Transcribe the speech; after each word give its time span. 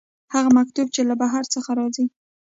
هغه 0.33 0.49
مکتوب 0.57 0.87
چې 0.95 1.01
له 1.09 1.15
بهر 1.21 1.43
څخه 1.53 1.69
راځي. 1.79 2.05